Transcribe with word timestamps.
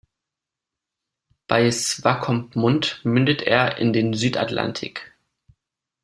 Bei 1.45 1.69
Swakopmund 1.69 3.05
mündet 3.05 3.43
er 3.43 3.77
in 3.77 3.93
den 3.93 4.15
Südatlantik. 4.15 5.13